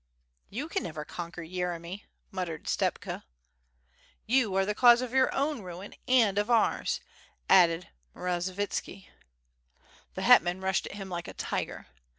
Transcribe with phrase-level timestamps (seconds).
[0.49, 3.23] "You can never conquer Yeremy," muttered Stepka.
[4.25, 7.01] "You are the cause of your own ruin and of ours,"
[7.47, 9.09] added Mrozovitski.
[10.15, 11.85] The hetman rushed at him like a tiger.